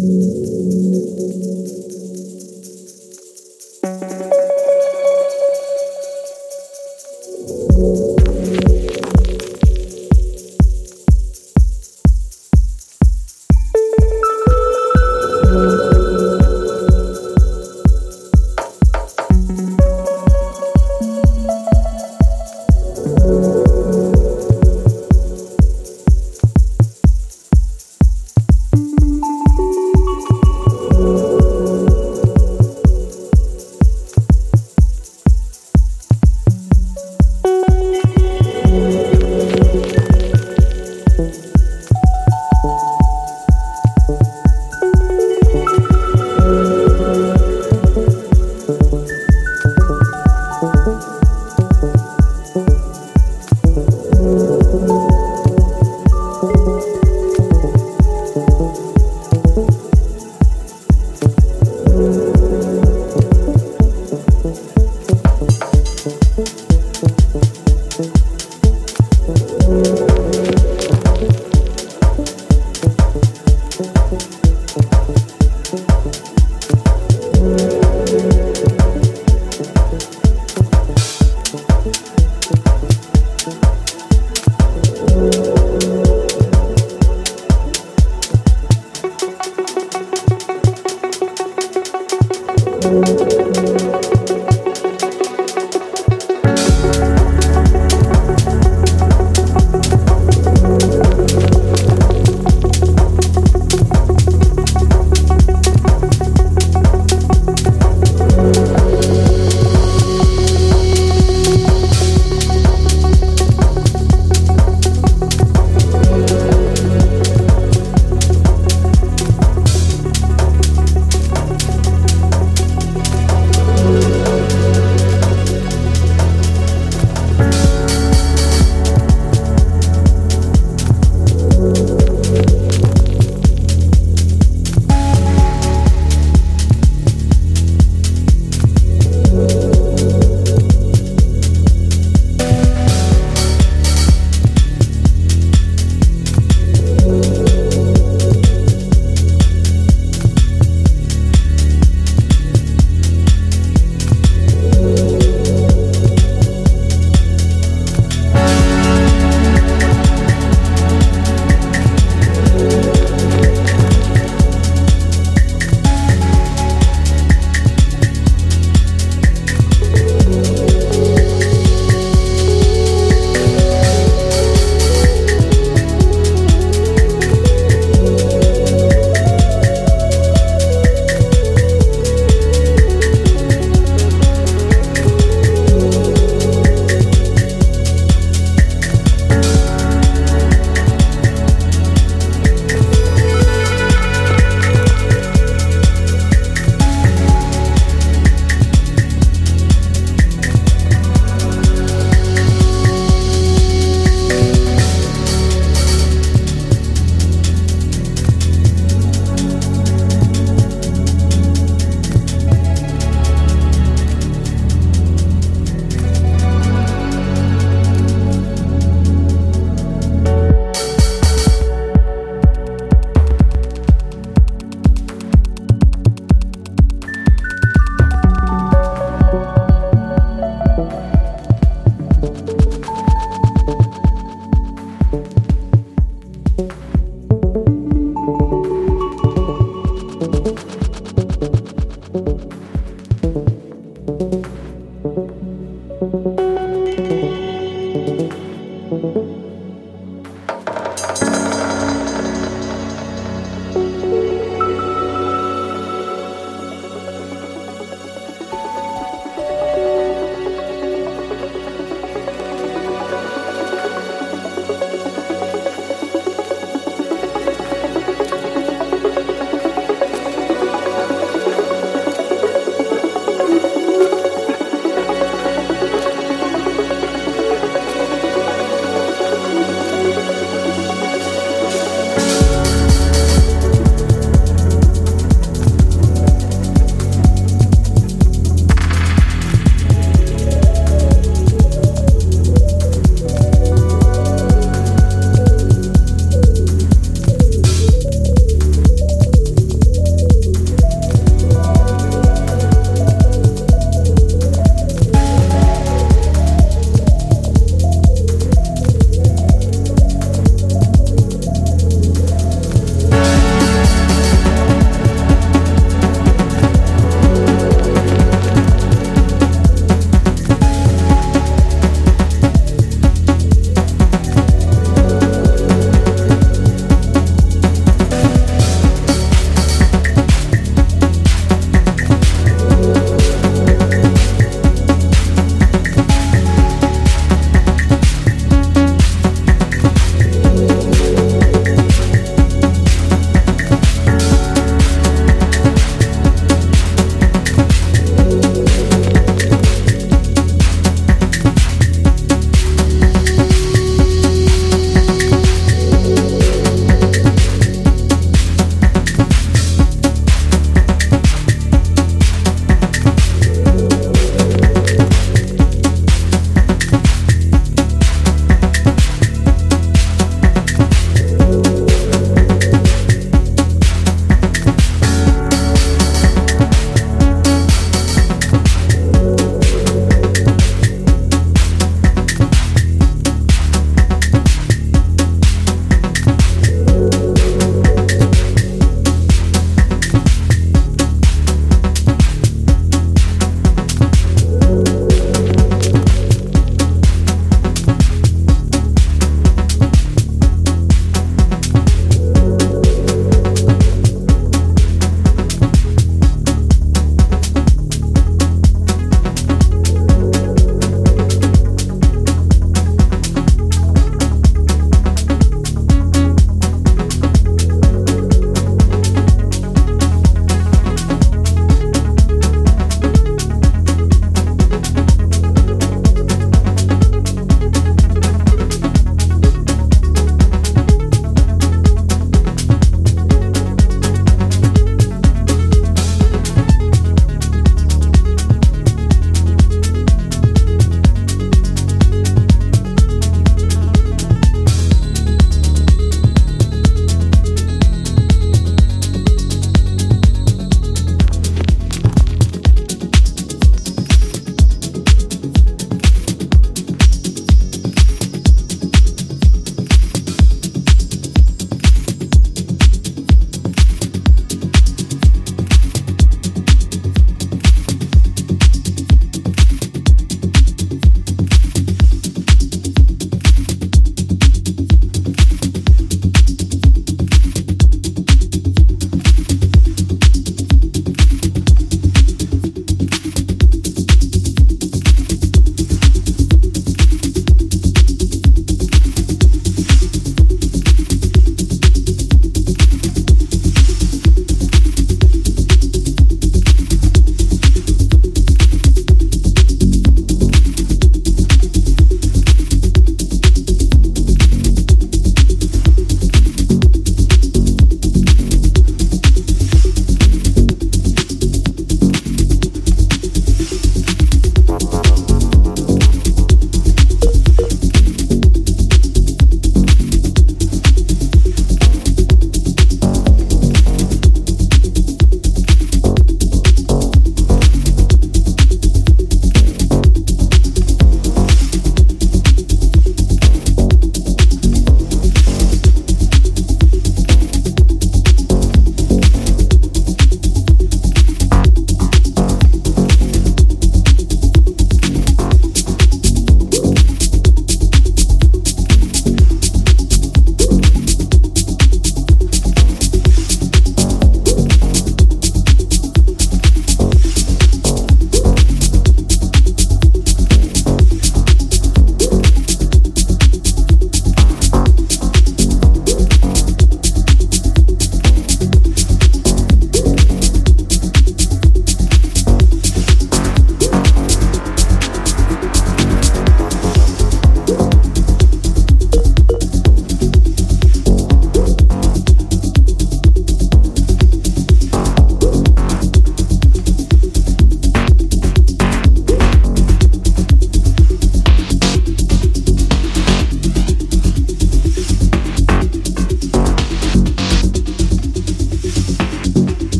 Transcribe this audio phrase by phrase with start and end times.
[0.00, 0.87] うん。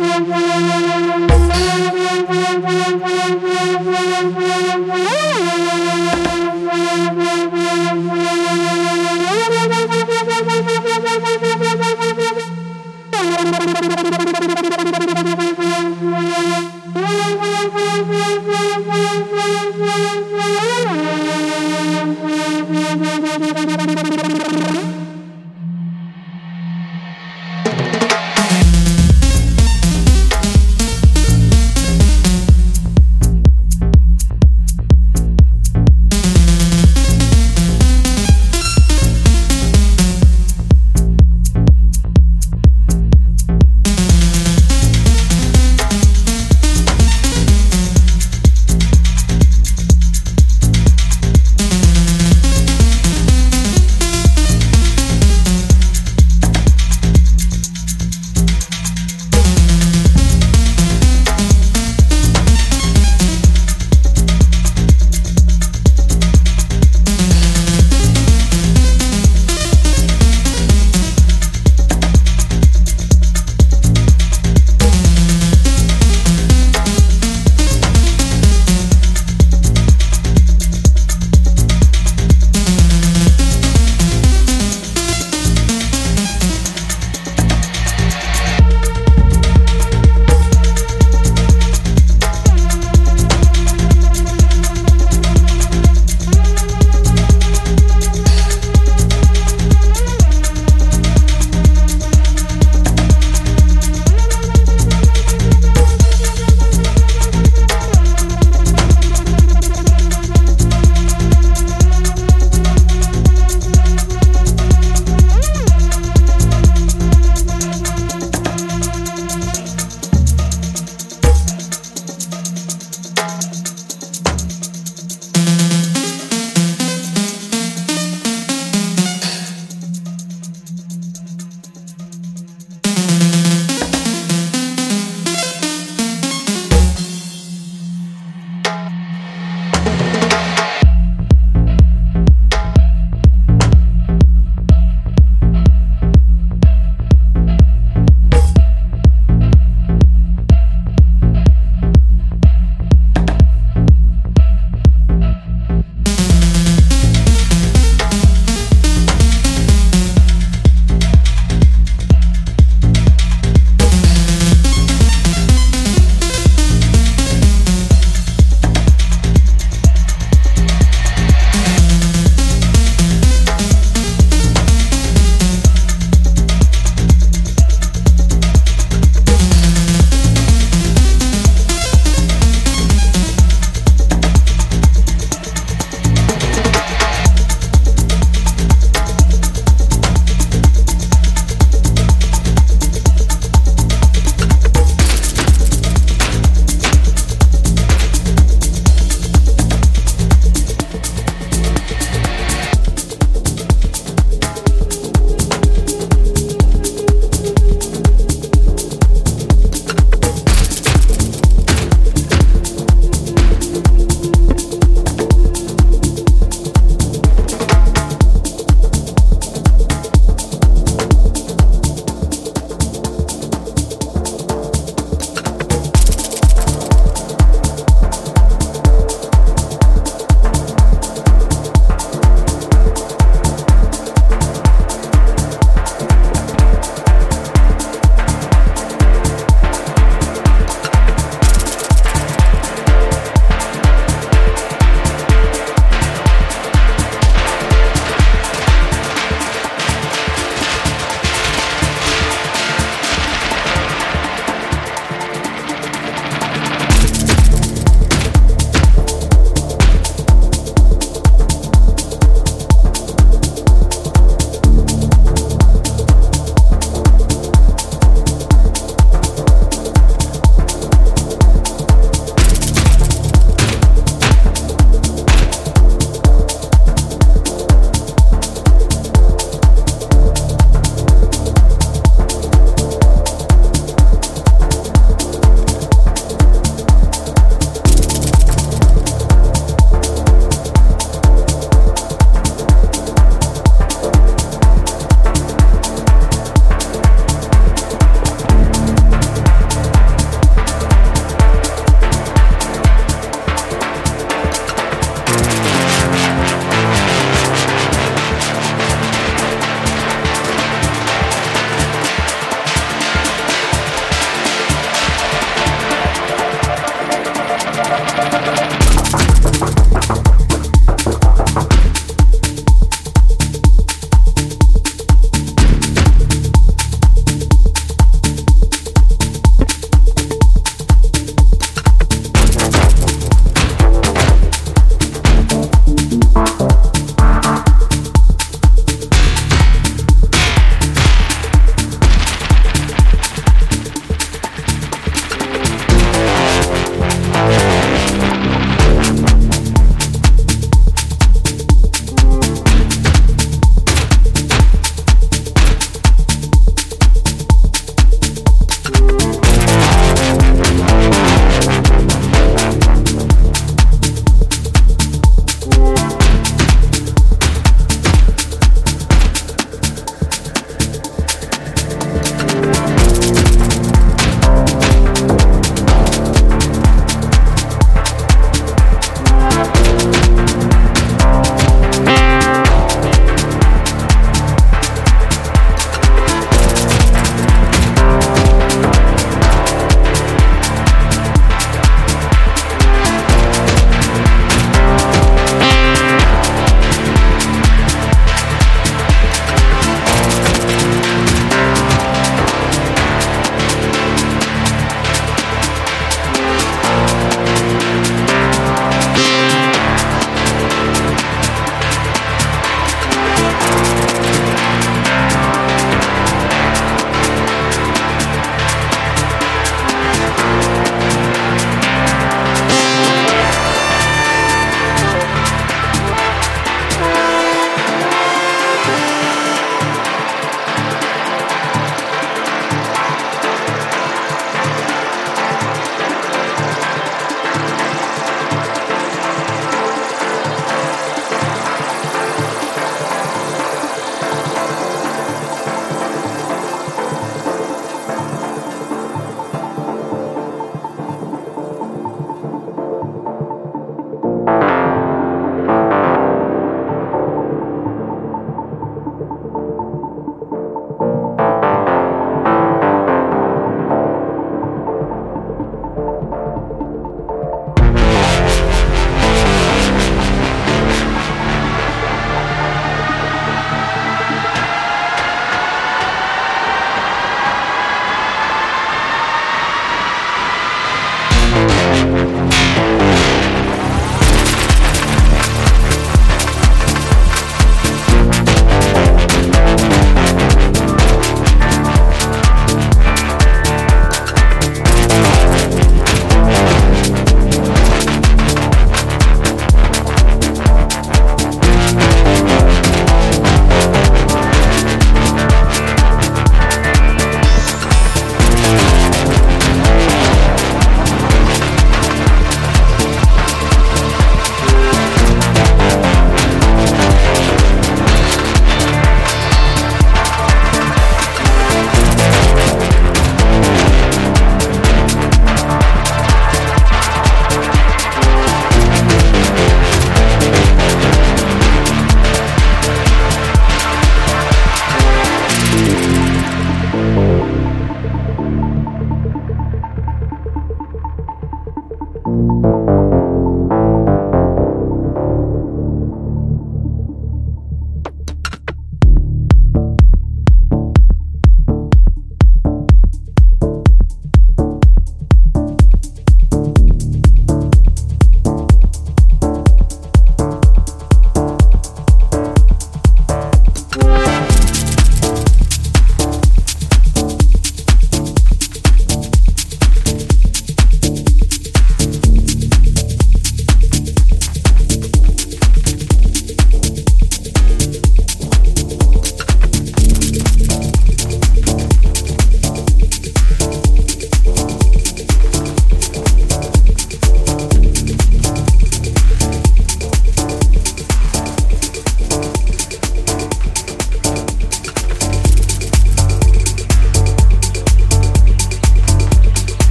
[0.00, 0.79] Thank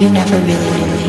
[0.00, 0.99] You never really knew